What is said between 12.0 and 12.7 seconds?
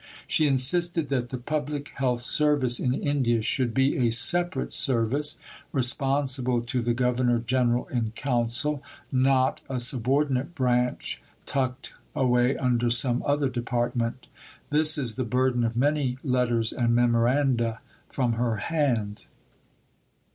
away